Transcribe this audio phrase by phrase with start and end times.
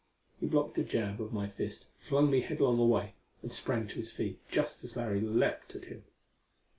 [0.39, 3.13] He blocked a jab of my fist, flung me headlong away
[3.43, 6.03] and sprang to his feet just as Larry leaped at him.